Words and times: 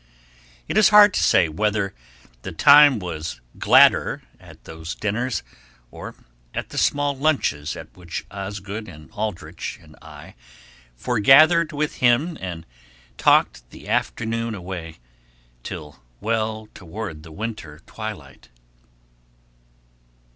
It 0.67 0.79
is 0.79 0.89
hard 0.89 1.13
to 1.13 1.19
say 1.21 1.47
whether 1.47 1.93
the 2.41 2.51
time 2.51 2.97
was 2.97 3.39
gladder 3.59 4.23
at 4.39 4.63
these 4.63 4.95
dinners, 4.95 5.43
or 5.91 6.15
at 6.55 6.69
the 6.69 6.79
small 6.79 7.15
lunches 7.15 7.75
at 7.75 7.95
which 7.95 8.25
Osgood 8.31 8.87
and 8.87 9.11
Aldrich 9.11 9.77
and 9.79 9.95
I 10.01 10.33
foregathered 10.95 11.71
with 11.71 11.97
him 11.97 12.35
and 12.41 12.65
talked 13.19 13.69
the 13.69 13.87
afternoon 13.87 14.55
away 14.55 14.97
till 15.61 16.01
well 16.19 16.67
toward 16.73 17.21
the 17.21 17.31
winter 17.31 17.81
twilight. 17.85 18.49